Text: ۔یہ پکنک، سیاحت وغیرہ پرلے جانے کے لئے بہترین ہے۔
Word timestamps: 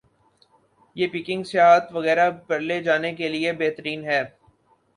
۔یہ 0.95 1.07
پکنک، 1.13 1.43
سیاحت 1.51 1.85
وغیرہ 1.95 2.25
پرلے 2.47 2.77
جانے 2.83 3.11
کے 3.15 3.27
لئے 3.29 3.51
بہترین 3.53 3.99
ہے۔ 4.05 4.21